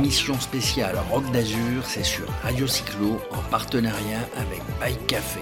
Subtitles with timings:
[0.00, 5.40] L'émission spéciale Rock d'Azur, c'est sur Radio Cyclo en partenariat avec Bike Café.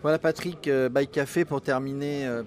[0.00, 2.44] Voilà Patrick, euh, Bike Café pour terminer, euh,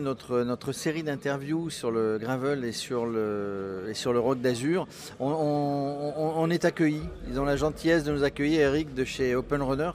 [0.00, 4.86] notre, série d'interviews sur le gravel et sur le, et rock d'Azur.
[5.20, 9.92] On, est accueillis, ils ont la gentillesse de nous accueillir, Eric de chez Open Runner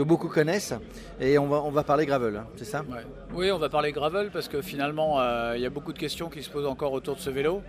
[0.00, 0.72] que beaucoup connaissent.
[1.20, 2.80] Et on va, on va parler gravel, hein, c'est ça?
[2.90, 3.04] Ouais.
[3.34, 6.30] Oui, on va parler gravel parce que finalement, euh, il y a beaucoup de questions
[6.30, 7.62] qui se posent encore autour de ce vélo.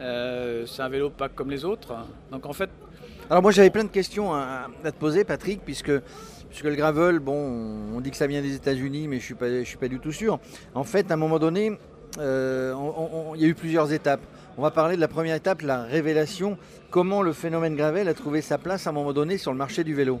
[0.00, 1.92] Euh, c'est un vélo pas comme les autres.
[2.30, 2.70] Donc en fait,
[3.28, 5.90] Alors moi j'avais plein de questions à, à te poser Patrick, puisque,
[6.48, 7.34] puisque le gravel, bon,
[7.96, 9.88] on dit que ça vient des États-Unis, mais je ne suis, pas- je suis pas
[9.88, 10.38] du tout sûr.
[10.74, 11.76] En fait, à un moment donné,
[12.18, 12.74] euh,
[13.34, 14.20] il y a eu plusieurs étapes.
[14.56, 16.56] On va parler de la première étape, la révélation.
[16.90, 19.82] Comment le phénomène gravel a trouvé sa place à un moment donné sur le marché
[19.84, 20.20] du vélo?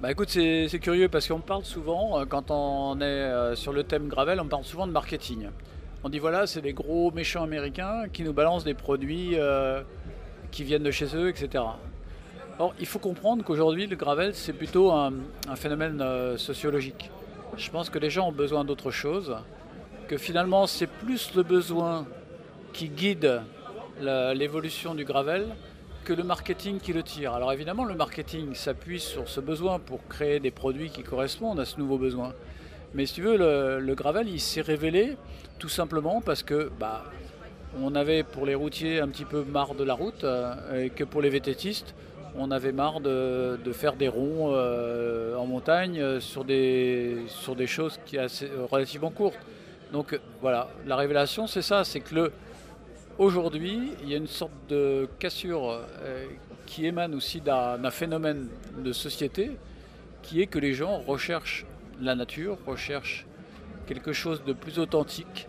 [0.00, 3.82] Bah écoute, c'est curieux parce qu'on parle souvent, euh, quand on est euh, sur le
[3.82, 5.48] thème gravel, on parle souvent de marketing.
[6.04, 9.82] On dit voilà, c'est les gros méchants américains qui nous balancent des produits euh,
[10.52, 11.64] qui viennent de chez eux, etc.
[12.60, 15.14] Or, il faut comprendre qu'aujourd'hui, le gravel, c'est plutôt un,
[15.48, 16.00] un phénomène
[16.36, 17.10] sociologique.
[17.56, 19.36] Je pense que les gens ont besoin d'autre chose,
[20.06, 22.06] que finalement, c'est plus le besoin
[22.72, 23.42] qui guide
[24.00, 25.48] l'évolution du gravel
[26.08, 27.34] que le marketing qui le tire.
[27.34, 31.66] Alors évidemment, le marketing s'appuie sur ce besoin pour créer des produits qui correspondent à
[31.66, 32.32] ce nouveau besoin.
[32.94, 35.18] Mais si tu veux, le, le gravel, il s'est révélé
[35.58, 37.04] tout simplement parce que bah,
[37.82, 41.04] on avait pour les routiers un petit peu marre de la route euh, et que
[41.04, 41.94] pour les vététistes,
[42.38, 47.54] on avait marre de, de faire des ronds euh, en montagne euh, sur des, sur
[47.54, 49.38] des choses qui assez, relativement courtes.
[49.92, 52.32] Donc voilà, la révélation c'est ça, c'est que le,
[53.18, 56.26] aujourd'hui il y a une sorte de cassure euh,
[56.66, 59.50] qui émane aussi d'un phénomène de société
[60.22, 61.66] qui est que les gens recherchent
[62.00, 63.26] la nature, recherchent
[63.86, 65.48] quelque chose de plus authentique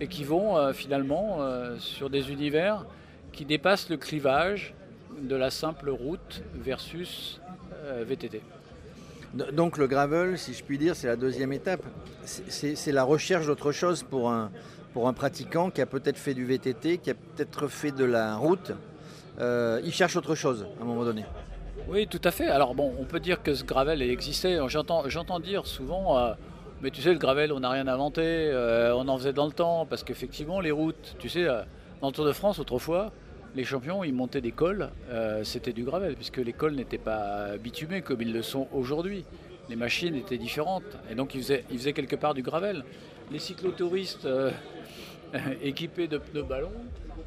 [0.00, 2.86] et qui vont euh, finalement euh, sur des univers
[3.32, 4.74] qui dépassent le clivage
[5.20, 7.40] de la simple route versus
[8.06, 8.42] VTT.
[9.52, 11.82] Donc le gravel, si je puis dire, c'est la deuxième étape.
[12.24, 14.50] C'est la recherche d'autre chose pour un,
[14.98, 18.34] pour un pratiquant qui a peut-être fait du VTT, qui a peut-être fait de la
[18.34, 18.72] route.
[19.38, 21.24] Euh, il cherche autre chose à un moment donné.
[21.86, 22.48] Oui, tout à fait.
[22.48, 24.58] Alors bon, on peut dire que ce gravel existait.
[24.66, 26.32] J'entends, dire souvent, euh,
[26.82, 29.52] mais tu sais, le gravel, on n'a rien inventé, euh, on en faisait dans le
[29.52, 31.46] temps, parce qu'effectivement, les routes, tu sais,
[32.00, 33.12] dans le Tour de France, autrefois,
[33.54, 34.90] les champions, ils montaient des cols,
[35.44, 39.24] c'était du gravel, puisque les cols n'étaient pas bitumés comme ils le sont aujourd'hui.
[39.68, 42.82] Les machines étaient différentes, et donc ils faisaient, quelque part du gravel.
[43.30, 44.26] Les cyclotouristes
[45.62, 46.72] équipés de pneus ballons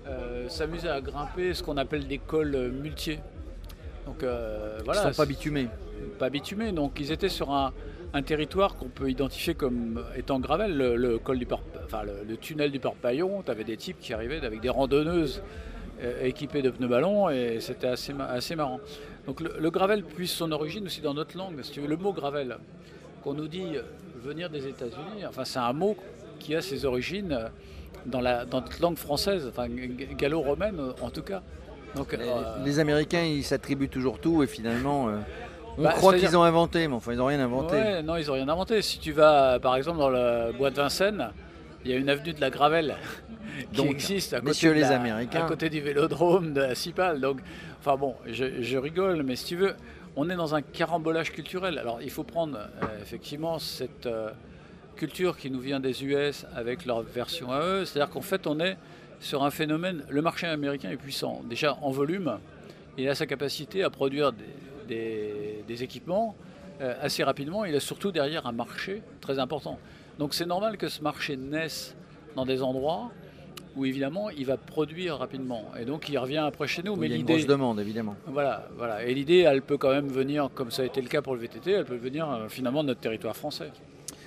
[0.07, 3.19] euh, s'amusaient à grimper ce qu'on appelle des cols euh, muletiers.
[4.06, 5.67] Donc euh, Ils voilà, ne sont pas bitumés.
[6.17, 6.72] pas bitumés.
[6.72, 7.72] Donc ils étaient sur un,
[8.13, 12.13] un territoire qu'on peut identifier comme étant gravel, le, le col du Par- enfin, le,
[12.28, 13.44] le tunnel du Parpaillon.
[13.44, 15.44] Tu avais des types qui arrivaient avec des randonneuses
[16.01, 18.79] euh, équipées de pneus ballons et c'était assez, assez marrant.
[19.28, 21.62] Donc le, le gravel puise son origine aussi dans notre langue.
[21.62, 22.57] Si tu veux, le mot gravel,
[23.23, 23.75] qu'on nous dit
[24.23, 25.95] venir des États-Unis, enfin c'est un mot
[26.39, 27.38] qui a ses origines
[28.06, 29.67] dans, la, dans notre langue française, enfin
[30.17, 31.41] gallo-romaine euh, en tout cas.
[31.95, 35.17] Donc, Les, euh, les Américains, ils s'attribuent toujours tout et finalement, euh,
[35.78, 37.75] on Bah, croit qu'ils ont inventé, mais enfin, ils n'ont rien inventé.
[37.75, 38.81] Ouais, non, ils n'ont rien inventé.
[38.81, 41.29] Si tu vas, par exemple, dans le bois de Vincennes,
[41.84, 42.95] il y a une avenue de la Gravelle
[43.73, 45.44] qui Donc, existe à côté, de les la- Américains.
[45.45, 47.19] à côté du vélodrome de la Cipale.
[47.19, 47.39] Donc,
[47.79, 49.73] enfin bon, je, je rigole, mais si tu veux,
[50.16, 51.78] on est dans un carambolage culturel.
[51.78, 54.06] Alors, il faut prendre euh, effectivement cette
[54.96, 57.85] culture qui nous vient des US avec leur version à eux.
[57.85, 58.78] C'est-à-dire qu'en fait, on est
[59.19, 60.03] sur un phénomène.
[60.09, 61.41] Le marché américain est puissant.
[61.50, 62.38] Déjà en volume,
[62.97, 64.46] il a sa capacité à produire des,
[64.88, 66.35] des- des équipements
[66.81, 67.66] euh, assez rapidement.
[67.66, 69.78] Il a surtout derrière un marché très important.
[70.19, 71.96] Donc c'est normal que ce marché naisse
[72.35, 73.12] dans des endroits
[73.78, 75.66] où évidemment il va produire rapidement.
[75.80, 76.94] Et donc il revient après chez nous.
[76.94, 78.16] Où Mais il y a une l'idée, grosse demande, évidemment.
[78.28, 79.06] voilà, voilà.
[79.06, 81.40] Et l'idée, elle peut quand même venir, comme ça a été le cas pour le
[81.41, 83.72] VTT, elle peut venir euh, finalement de notre territoire français.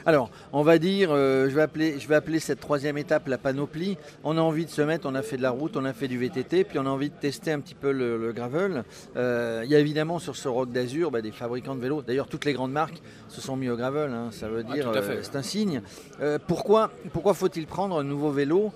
[0.06, 3.38] Alors, on va dire, euh, je, vais appeler, je vais appeler cette troisième étape la
[3.38, 3.96] panoplie.
[4.22, 6.08] On a envie de se mettre, on a fait de la route, on a fait
[6.08, 8.84] du VTT, puis on a envie de tester un petit peu le, le gravel.
[9.16, 12.02] Euh, il y a évidemment sur ce Rock d'Azur bah, des fabricants de vélos.
[12.02, 14.10] D'ailleurs, toutes les grandes marques se sont mis au gravel.
[14.12, 14.28] hein.
[14.30, 15.80] ça veut Ah, dire, euh, c'est un signe.
[16.46, 18.72] Pourquoi pourquoi faut-il prendre un nouveau vélo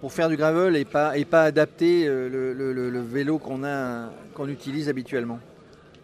[0.00, 4.48] pour faire du gravel et pas, et pas adapter le, le- le- le vélo qu'on
[4.48, 5.38] utilise habituellement?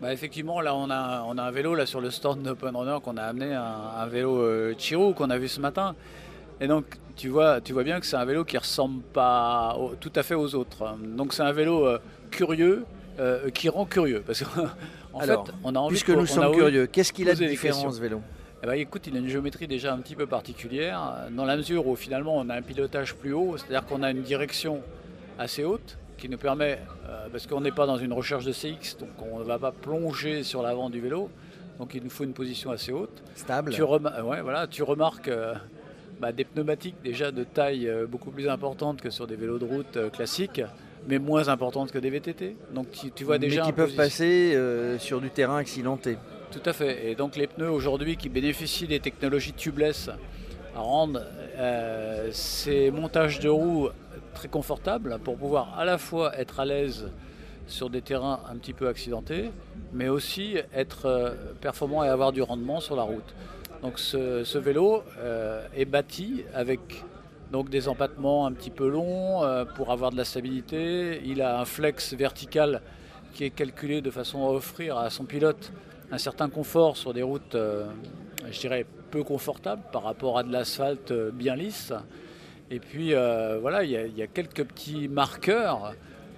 [0.03, 2.97] Bah, effectivement, là, on a, on a un vélo là sur le stand d'Open Runner
[3.05, 3.63] qu'on a amené, un,
[4.01, 5.95] un vélo euh, Chiro qu'on a vu ce matin.
[6.61, 9.95] Et donc, tu vois, tu vois bien que c'est un vélo qui ressemble pas au-
[9.95, 10.97] tout à fait aux autres.
[11.17, 11.99] Donc, c'est un vélo euh,
[12.33, 12.85] curieux,
[13.21, 14.25] euh, qui rend curieux.
[14.27, 17.93] Parce qu'en fait, on a envie Puisque nous sommes curieux, qu'est-ce qu'il a de différent
[17.93, 18.21] ce vélo?
[18.65, 21.01] Eh ben, écoute, il a une géométrie déjà un petit peu particulière,
[21.31, 24.23] dans la mesure où finalement on a un pilotage plus haut, c'est-à-dire qu'on a une
[24.23, 24.81] direction
[25.39, 26.79] assez haute qui nous permet,
[27.09, 29.73] euh, parce qu'on n'est pas dans une recherche de CX, donc on ne va pas
[29.73, 31.29] plonger sur l'avant du vélo,
[31.81, 33.25] donc il nous faut une position assez haute.
[33.35, 33.73] Stable.
[33.73, 35.53] Tu, ouais, voilà, tu remarques euh,
[36.21, 39.65] bah, des pneumatiques déjà de taille euh, beaucoup plus importante que sur des vélos de
[39.65, 40.63] route classiques
[41.09, 42.55] mais moins importantes que des VTT.
[42.73, 42.87] Donc
[43.17, 43.63] tu, vois déjà.
[43.63, 44.57] Mais qui peuvent passer
[45.01, 46.17] sur du terrain accidenté.
[46.53, 47.11] Tout à fait.
[47.11, 50.09] Et donc les pneus aujourd'hui qui bénéficient des technologies tubeless
[50.75, 51.27] rendent
[51.59, 53.89] euh, ces montages de roues
[54.35, 57.11] très confortables pour pouvoir à la fois être à l'aise
[57.67, 59.51] sur des terrains un petit peu accidentés,
[59.93, 63.35] mais aussi être euh, performant et avoir du rendement sur la route.
[63.83, 67.05] Donc ce, vélo euh, est bâti avec
[67.51, 69.43] donc des empattements un petit peu longs
[69.77, 71.21] pour avoir de la stabilité.
[71.25, 72.81] Il a un flex vertical
[73.35, 75.73] qui est calculé de façon à offrir à son pilote
[76.13, 77.87] un certain confort sur des routes, euh,
[78.51, 81.93] je dirais, peu confortables par rapport à de l'asphalte euh, bien lisse.
[82.71, 85.95] Et puis euh, voilà, il y, a quelques petits marqueurs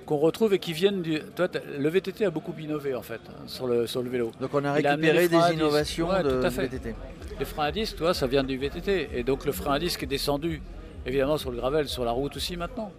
[0.06, 1.20] qu'on retrouve et qui viennent du.
[1.36, 1.48] Toi,
[1.78, 4.32] le VTT a beaucoup innové en fait sur le, sur le vélo.
[4.40, 6.66] Donc on a récupéré des innovations de tout à fait.
[6.66, 6.94] VTT.
[7.38, 9.10] Les freins à disque, toi, ça vient du VTT.
[9.14, 10.60] Et donc le frein à disque est descendu
[11.06, 12.90] évidemment sur le gravel, sur la route aussi maintenant.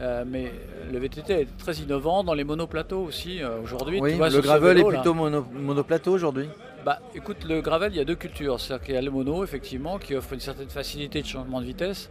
[0.00, 0.50] Euh, mais
[0.90, 4.00] le VTT est très innovant dans les monoplateaux aussi euh, aujourd'hui.
[4.00, 6.48] Oui, le gravel est plutôt monoplateau aujourd'hui
[6.84, 8.60] bah, écoute, le gravel, il y a deux cultures.
[8.60, 11.66] C'est-à-dire qu'il y a le mono, effectivement, qui offre une certaine facilité de changement de
[11.66, 12.10] vitesse.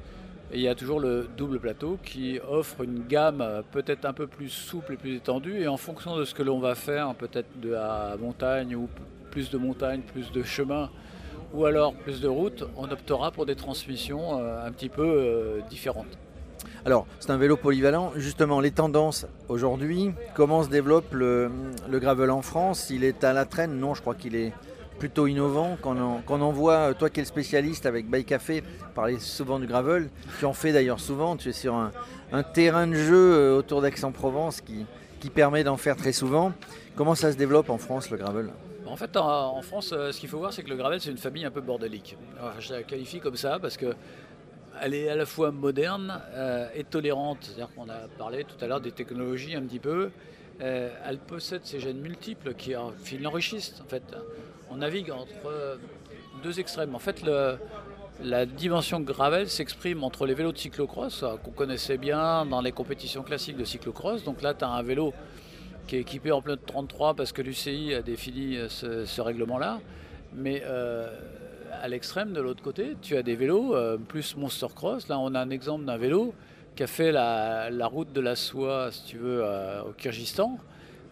[0.54, 4.28] Il y a toujours le double plateau qui offre une gamme euh, peut-être un peu
[4.28, 5.62] plus souple et plus étendue.
[5.62, 8.90] Et en fonction de ce que l'on va faire, peut-être de la montagne ou
[9.30, 10.90] plus de montagne, plus de chemin,
[11.54, 16.18] ou alors plus de route, on optera pour des transmissions un petit peu différentes.
[16.84, 18.12] Alors, c'est un vélo polyvalent.
[18.16, 21.52] Justement, les tendances aujourd'hui, comment se développe le,
[21.90, 22.90] gravel en France?
[22.90, 23.80] Il est à la traîne?
[23.80, 24.52] Non, je crois qu'il est
[25.02, 25.80] plutôt innovant.
[25.82, 25.96] Quand
[26.30, 28.62] on, en voit, toi qui es le spécialiste avec Bike Café,
[28.94, 32.94] parler souvent du gravel, tu en fais d'ailleurs souvent, tu es sur un, terrain de
[32.94, 34.86] jeu euh, autour d'Aix-en-Provence qui,
[35.34, 36.54] permet d'en faire très souvent.
[36.96, 38.52] Comment ça se développe en France le gravel?
[38.86, 41.18] En fait, en, France, euh, ce qu'il faut voir, c'est que le gravel, c'est une
[41.18, 42.16] famille un peu bordélique.
[42.60, 43.96] je la qualifie comme ça parce que
[44.84, 47.40] elle est à la fois moderne euh, et tolérante.
[47.42, 50.12] C'est-à-dire qu'on a parlé tout à l'heure des technologies un petit peu.
[50.62, 52.74] Euh, elle possède ces gènes multiples qui,
[53.20, 53.82] l'enrichissent.
[53.84, 54.04] En fait,
[54.70, 55.80] on navigue entre
[56.44, 56.96] deux extrêmes.
[56.96, 57.24] En fait,
[58.24, 62.72] la dimension gravel s'exprime entre les vélos de cyclocross euh, qu'on connaissait bien dans les
[62.72, 64.24] compétitions classiques de cyclocross.
[64.24, 65.14] Donc là, tu as un vélo
[65.88, 69.80] qui est équipé en pneus de 33 parce que l'UCI a défini ce, règlement-là.
[70.34, 70.64] Mais
[71.82, 75.08] à l'extrême, de l'autre côté, tu as des vélos euh, plus Monster Cross.
[75.08, 76.34] Là, on a un exemple d'un vélo
[76.76, 80.58] qui a fait la, route de la soie, si tu veux, euh, au Kyrgyzstan.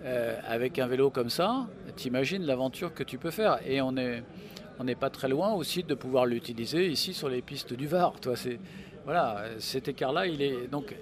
[0.05, 1.67] Euh, avec un vélo comme ça,
[1.97, 3.59] t'imagines l'aventure que tu peux faire.
[3.65, 4.23] Et on n'est
[4.79, 8.13] on pas très loin aussi de pouvoir l'utiliser ici sur les pistes du Var.
[8.21, 8.59] Toi, c'est,
[9.03, 10.95] voilà, cet écart-là, il est donc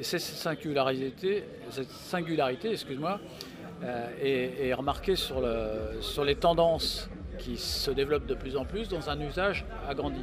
[0.00, 3.20] cette singularité, cette singularité, excuse-moi,
[4.22, 9.10] est, remarquée sur, le, sur les tendances qui se développe de plus en plus dans
[9.10, 10.22] un usage agrandi.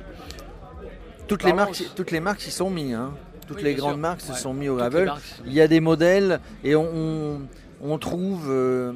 [1.27, 2.93] Toutes les, marques, toutes les marques s'y sont mises.
[2.93, 3.13] Hein.
[3.47, 5.11] Toutes les grandes marques se sont mises au gravel.
[5.45, 7.41] Il y a des modèles et on,
[7.81, 8.93] on, trouve, euh,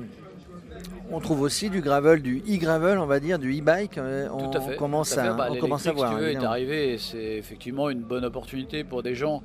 [1.11, 3.97] on trouve aussi du gravel, du e-gravel, on va dire, du e-bike.
[3.97, 6.11] Euh, on, commence, à, bah, on commence à voir.
[6.11, 9.43] Si tu veux, est arrivé c'est effectivement une bonne opportunité pour des gens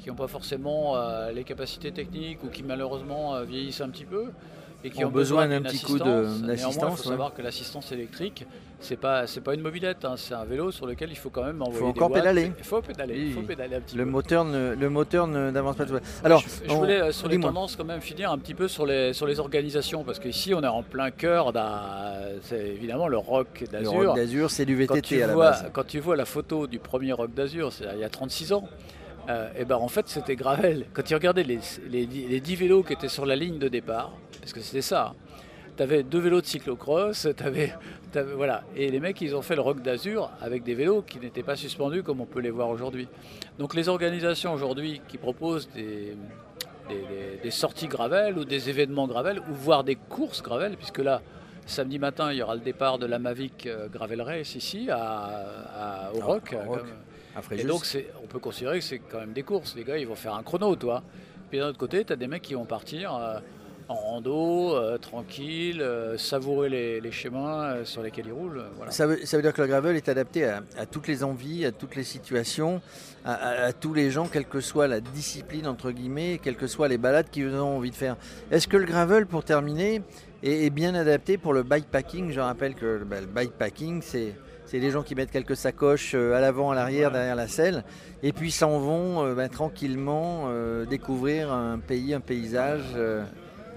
[0.00, 4.26] qui n'ont pas forcément euh, les capacités techniques ou qui malheureusement vieillissent un petit peu
[4.86, 7.00] et qui ont, besoin d'un petit coup d'assistance.
[7.00, 8.46] Il faut savoir que l'assistance électrique,
[8.78, 10.14] c'est pas c'est pas une mobilette, hein.
[10.16, 11.78] c'est un vélo sur lequel il faut quand même envoyer.
[11.78, 12.52] Il faut encore pédaler.
[12.58, 14.10] Il faut pédaler, il faut pédaler un petit le peu.
[14.10, 15.94] Moteur ne, le moteur n'avance pas tout.
[16.22, 19.12] Alors, je, voulais euh, sur les tendances quand même finir un petit peu sur les
[19.12, 21.80] sur les organisations parce qu'ici on est en plein cœur d'un,
[22.42, 24.00] c'est évidemment le Rock d'Azur.
[24.00, 25.70] Le Rock d'Azur, c'est du VTT à la base.
[25.72, 28.68] Quand tu vois la photo du premier Rock d'Azur, c'est il y a 36 ans.
[29.28, 30.86] Euh, et ben en fait c'était Gravel.
[30.92, 34.12] Quand tu regardais les, les, les 10 vélos qui étaient sur la ligne de départ,
[34.40, 35.14] parce que c'était ça,
[35.76, 37.74] tu avais deux vélos de cyclocross, avais,
[38.34, 38.62] voilà.
[38.74, 41.56] Et les mecs, ils ont fait le Rock d'Azur avec des vélos qui n'étaient pas
[41.56, 43.08] suspendus comme on peut les voir aujourd'hui.
[43.58, 46.16] Donc les organisations aujourd'hui qui proposent des,
[47.42, 51.20] des, sorties gravel ou des événements gravel ou voire des courses gravel, puisque là,
[51.66, 56.10] samedi matin, il y aura le départ de la Mavic euh, Gravel Race ici à,
[56.14, 56.54] au Rock.
[57.50, 57.84] Et donc
[58.22, 59.74] on peut considérer que c'est quand même des courses.
[59.76, 61.02] Les gars, ils vont faire un chrono, toi.
[61.50, 63.14] Puis d'un autre côté, tu as des mecs qui vont partir.
[63.14, 63.38] Euh,
[63.88, 68.64] en rando, euh, tranquille, euh, savourer les, chemins euh, sur lesquels ils roulent.
[68.90, 72.04] Ça, veut, dire que le gravel est adapté à, toutes les envies, à toutes les
[72.04, 72.80] situations,
[73.24, 76.98] à, tous les gens, quelle que soit la discipline, entre guillemets, quelles que soient les
[76.98, 78.16] balades qu'ils ont envie de faire.
[78.50, 80.02] Est-ce que le gravel, pour terminer,
[80.42, 82.32] est, bien adapté pour le bikepacking?
[82.32, 84.34] Je rappelle que bah, le bikepacking, c'est
[84.66, 87.84] c'est des gens qui mettent quelques sacoches à l'avant, à l'arrière, derrière la selle,
[88.22, 90.50] et puis s'en vont ben, tranquillement
[90.88, 92.96] découvrir un pays, un paysage.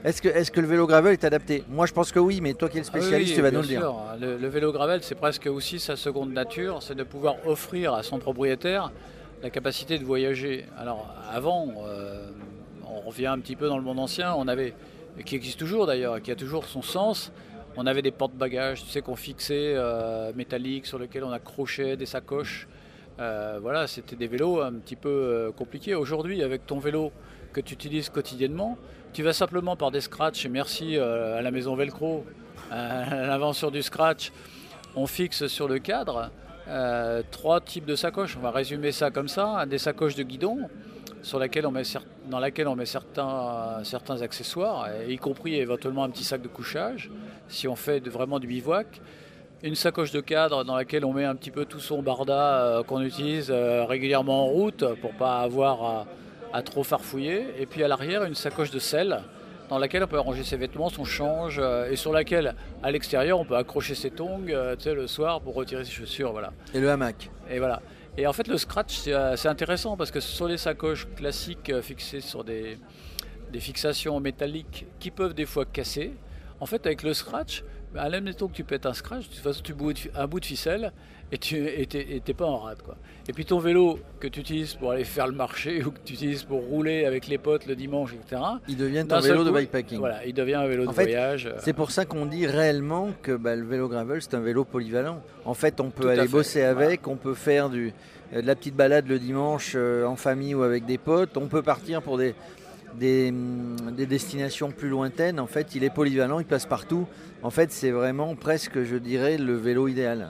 [0.03, 1.63] Est-ce que, est que, le vélo gravel est adapté?
[1.69, 3.61] Moi je pense que oui, mais toi qui es le ah spécialiste, tu vas nous
[3.61, 3.93] le dire.
[4.19, 8.01] Le, le, vélo gravel, c'est presque aussi sa seconde nature, c'est de pouvoir offrir à
[8.01, 8.91] son propriétaire
[9.41, 10.65] la capacité de voyager.
[10.77, 12.29] Alors avant, euh,
[12.85, 14.73] on revient un petit peu dans le monde ancien, on avait,
[15.25, 17.31] qui existe toujours d'ailleurs, qui a toujours son sens,
[17.77, 22.05] on avait des porte-bagages, tu sais, qu'on fixait euh, métalliques sur lesquels on accrochait des
[22.05, 22.67] sacoches.
[23.19, 25.95] Euh, voilà, c'était des vélos un petit peu compliqués.
[25.95, 27.11] Aujourd'hui, avec ton vélo
[27.53, 28.77] que tu utilises quotidiennement,
[29.13, 32.25] tu vas simplement par des scratchs, et merci à la maison Velcro,
[32.71, 34.31] à l'invention du scratch,
[34.95, 36.31] on fixe sur le cadre
[36.69, 38.37] euh, trois types de sacoches.
[38.37, 39.65] On va résumer ça comme ça.
[39.65, 40.69] Des sacoches de guidon
[41.23, 41.83] sur laquelle on met
[42.29, 47.09] dans laquelle on met certains, certains accessoires, y compris éventuellement un petit sac de couchage,
[47.47, 49.01] si on fait vraiment du bivouac.
[49.61, 52.83] Une sacoche de cadre dans laquelle on met un petit peu tout son barda euh,
[52.83, 56.07] qu'on utilise euh, régulièrement en route pour pas avoir à,
[56.53, 57.45] à, trop farfouiller.
[57.59, 59.21] Et puis à l'arrière, une sacoche de sel
[59.67, 63.37] dans laquelle on peut ranger ses vêtements, son change, euh, et sur laquelle, à l'extérieur,
[63.37, 66.31] on peut accrocher ses tongs le soir pour retirer ses chaussures.
[66.31, 66.53] Voilà.
[66.73, 67.29] Et le hamac.
[67.51, 67.81] Et voilà.
[68.17, 72.21] Et en fait, le scratch, c'est euh, intéressant parce que sont les sacoches classiques fixées
[72.21, 72.77] sur des,
[73.51, 76.13] des fixations métalliques qui peuvent des fois casser.
[76.59, 77.63] En fait, avec le scratch,
[77.95, 80.45] à l'admettons que tu pètes un scratch, de toute façon, tu bouts un bout de
[80.45, 80.91] ficelle
[81.31, 82.81] et tu n'es pas en rade.
[82.81, 82.95] Quoi.
[83.27, 86.13] Et puis ton vélo que tu utilises pour aller faire le marché ou que tu
[86.13, 88.41] utilises pour rouler avec les potes le dimanche, etc.
[88.67, 89.99] Il devient ton vélo de bikepacking.
[89.99, 91.45] Voilà, il devient un vélo de voyage.
[91.45, 91.57] Euh.
[91.59, 95.21] C'est pour ça qu'on dit réellement que bah, le vélo gravel, c'est un vélo polyvalent.
[95.45, 97.93] En fait, on peut aller bosser avec, on peut faire du,
[98.33, 101.47] euh, de la petite balade le dimanche euh, en famille ou avec des potes, on
[101.47, 102.35] peut partir pour des,
[102.95, 105.39] des, hum, des, destinations plus lointaines.
[105.39, 107.07] En fait, il est polyvalent, il passe partout.
[107.43, 110.29] En fait, c'est vraiment presque, je dirais, le vélo idéal.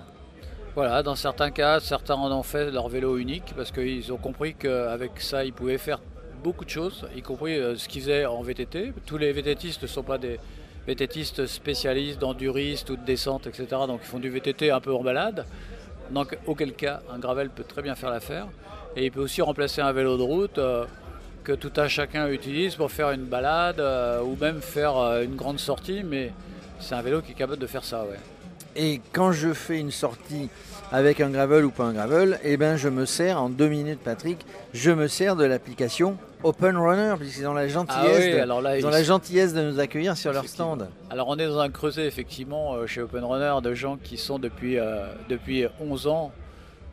[0.75, 4.53] Voilà, dans certains cas, certains en ont fait leur vélo unique parce qu'ils ont compris
[4.53, 5.99] qu'avec ça, ils pouvaient faire
[6.43, 8.93] beaucoup de choses, y compris euh, ce qu'ils faisaient en VTT.
[9.05, 10.39] Tous les VTTistes ne sont pas des
[10.87, 13.65] VTTistes spécialistes d'enduriste ou de descente, etc.
[13.87, 15.45] Donc ils font du VTT un peu en balade.
[16.11, 18.47] Donc auquel cas, un gravel peut très bien faire l'affaire.
[18.95, 20.59] Et il peut aussi remplacer un vélo de route.
[21.49, 25.35] Que tout un chacun utilise pour faire une balade euh, ou même faire euh, une
[25.35, 26.31] grande sortie, mais
[26.79, 28.03] c'est un vélo qui est capable de faire ça.
[28.03, 28.19] Ouais.
[28.75, 30.47] Et quand je fais une sortie
[30.91, 33.99] avec un gravel ou pas un gravel, eh ben je me sers en deux minutes,
[33.99, 39.01] Patrick, je me sers de l'application Open Runner, puisqu'ils ont la gentillesse, ah de, la
[39.01, 40.87] gentillesse de nous accueillir sur leur stand.
[41.09, 44.37] Alors on est dans un creuset effectivement euh, chez Open Runner de gens qui sont
[44.37, 44.77] depuis,
[45.29, 46.31] depuis 11 ans,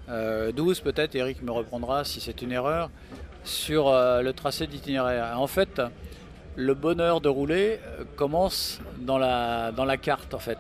[0.08, 2.88] 12 peut-être, Eric me reprendra si c'est une erreur,
[3.46, 5.40] sur euh, le tracé d'itinéraire.
[5.40, 5.80] En fait,
[6.56, 10.58] le bonheur de rouler euh, commence dans la, dans la carte en fait.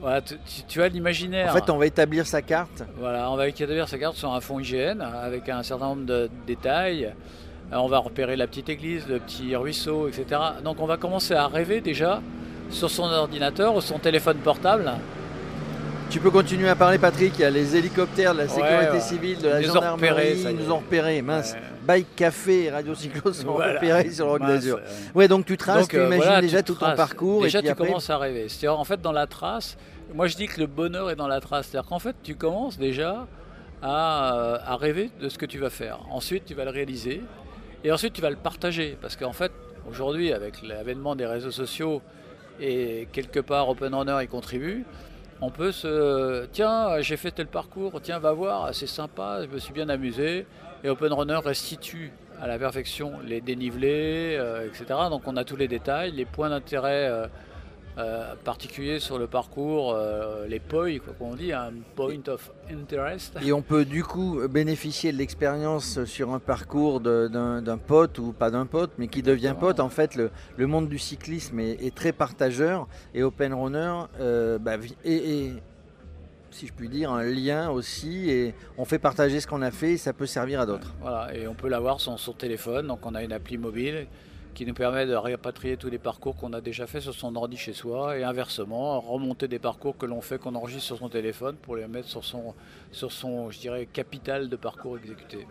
[0.00, 0.36] Voilà, tu,
[0.68, 1.50] tu, as l'imaginaire.
[1.50, 2.84] En fait, on va établir sa carte.
[2.98, 6.28] Voilà, on va établir sa carte sur un fond IGN avec un certain nombre de
[6.46, 7.06] détails.
[7.72, 10.40] Euh, on va repérer la petite église, le petit ruisseau, etc.
[10.62, 12.20] Donc on va commencer à rêver déjà
[12.70, 14.92] sur son ordinateur ou son téléphone portable
[16.10, 17.34] tu peux continuer à parler, Patrick.
[17.36, 20.40] Il y a les hélicoptères de la sécurité civile, de la gendarmerie.
[20.40, 21.22] Ils nous ont repérés.
[21.22, 21.54] Mince.
[21.86, 24.80] Bike Café et Radio Cyclo sont repérés sur le Rock d'Azur.
[25.14, 27.42] Ouais, donc tu traces, tu euh, imagines déjà tout ton parcours.
[27.42, 28.48] Déjà, tu commences à rêver.
[28.48, 29.76] C'est-à-dire, en fait, dans la trace,
[30.14, 31.68] moi je dis que le bonheur est dans la trace.
[31.68, 33.26] C'est-à-dire qu'en fait, tu commences déjà
[33.82, 36.00] à, euh, à rêver de ce que tu vas faire.
[36.10, 37.22] Ensuite, tu vas le réaliser.
[37.84, 38.98] Et ensuite, tu vas le partager.
[39.00, 39.52] Parce qu'en fait,
[39.88, 42.02] aujourd'hui, avec l'avènement des réseaux sociaux,
[42.60, 44.84] et quelque part, Open Runner y contribue,
[45.40, 49.58] on peut se tiens j'ai fait tel parcours tiens va voir c'est sympa je me
[49.58, 50.46] suis bien amusé.
[50.84, 55.56] Et Open Runner restitue à la perfection les dénivelés euh, etc donc on a tous
[55.56, 57.26] les détails les points d'intérêt euh,
[57.98, 59.96] euh, particuliers sur le parcours
[60.48, 63.36] les POI quoi qu'on dit un point of interest.
[63.42, 68.50] Et on peut du coup bénéficier de l'expérience sur un parcours d'un pote ou pas
[68.50, 69.80] d'un pote mais qui devient pote.
[69.80, 74.04] En fait le, monde du cyclisme est, très partageur et Open Runner
[74.60, 75.52] bah, et,
[76.56, 79.92] si je puis dire, un lien aussi et on fait partager ce qu'on a fait
[79.92, 80.94] et ça peut servir à d'autres.
[81.00, 84.06] Voilà, et on peut l'avoir sur son téléphone, donc on a une appli mobile
[84.56, 87.58] qui nous permet de répatrier tous les parcours qu'on a déjà fait sur son ordi
[87.58, 91.56] chez soi et inversement, remonter des parcours que l'on fait, qu'on enregistre sur son téléphone
[91.56, 92.54] pour les mettre sur son,
[92.90, 95.46] sur son je dirais, capital de parcours exécuté.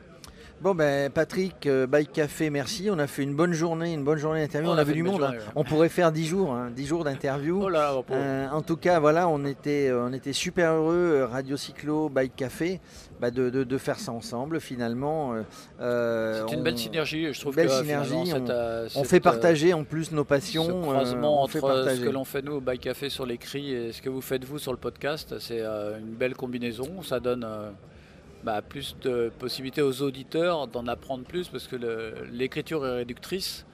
[0.62, 2.90] Bon ben Patrick, euh, Bike Café, merci.
[2.90, 4.70] On a fait une bonne journée, une bonne journée d'interview.
[4.72, 5.22] On, a vu du monde.
[5.22, 5.34] hein.
[5.56, 7.62] On pourrait faire 10 jours, hein, 10 jours d'interview.
[7.62, 7.70] Oh
[8.04, 12.10] pour- Euh, en tout cas, voilà, on était, on était super heureux, euh, Radio Cyclo,
[12.10, 12.80] Bike Café,
[13.20, 15.34] bah, de, de- de faire ça ensemble finalement.
[15.36, 15.42] euh,
[15.82, 17.32] euh, c'est une belle synergie.
[17.32, 20.12] Je trouve belle que synergie, on- cette, euh, On cette, fait euh, partager en plus
[20.14, 20.80] nos ce passions.
[20.80, 23.72] euh, croisement fait entre euh, ce que l'on fait nous au Bike Café sur l'écrit
[23.72, 27.04] et ce que vous faites vous sur le podcast, c'est euh, une belle combinaison.
[27.04, 27.70] Ça donne euh,
[28.46, 31.76] bah, plus de possibilités aux auditeurs d'en apprendre plus parce que
[32.32, 33.66] l'écriture est réductrice,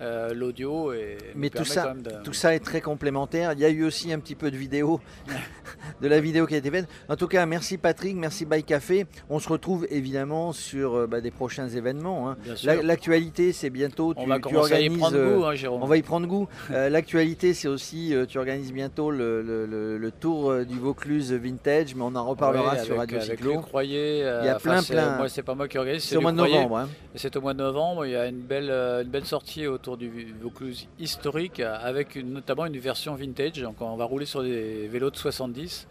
[0.00, 0.98] euh, l'audio nous
[1.34, 3.52] Mais tout ça- de- Tout ça est très complémentaire.
[3.52, 5.00] Il y a eu aussi un petit peu de vidéo,
[6.00, 6.88] de la vidéo qui a été faite.
[7.08, 9.06] En tout cas, merci Patrick, merci Bike Café.
[9.28, 12.30] On se retrouve évidemment sur euh, bah, des prochains événements.
[12.30, 12.36] hein.
[12.82, 14.14] L'actualité, c'est bientôt.
[14.16, 14.48] on tu, va tu
[14.84, 15.82] y prendre euh, goût, hein, Jérôme.
[15.82, 16.48] On va y prendre goût.
[16.70, 21.94] Euh, L'actualité, c'est aussi, tu organises bientôt le, le- le- le tour du Vaucluse Vintage,
[21.94, 23.52] mais on en reparlera sur avec- Radio avec Cyclo.
[23.56, 25.16] Luc Royer, euh, Il y a plein, plein.
[25.16, 26.76] Moi, c'est pas moi qui organise, C'est au mois de novembre.
[26.78, 26.88] hein.
[27.14, 29.87] Et c'est au mois de novembre, il y a une belle, une belle sortie autour
[29.96, 33.60] du Vaucluse historique avec une- notamment une version vintage.
[33.62, 35.86] Donc on va rouler sur des vélos de 70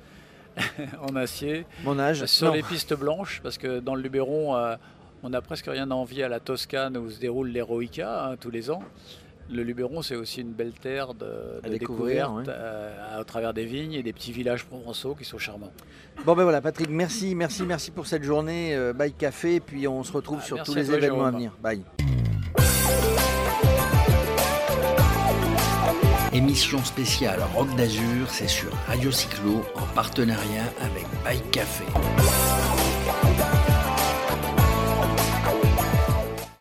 [1.01, 2.25] en acier Mon âge.
[2.25, 2.53] sur Non.
[2.53, 4.75] les pistes blanches parce que dans le Luberon, euh,
[5.23, 8.49] on n'a presque rien à envier à la Toscane où se déroule l'Heroica hein, tous
[8.51, 8.83] les ans.
[9.49, 11.25] Le Luberon, c'est aussi une belle terre de,
[11.63, 15.23] À de découvrir, découverte euh, à travers des vignes et des petits villages provençaux qui
[15.23, 15.71] sont charmants.
[16.25, 19.61] Bon ben voilà, Patrick, merci, merci, merci pour cette journée euh, Bike Café.
[19.61, 21.53] Puis on se retrouve Ah, sur tous les événements à venir.
[21.61, 21.81] Bye.
[26.37, 31.83] Émission spéciale Rock d'Azur, c'est sur Radio Cyclo en partenariat avec Bike Café.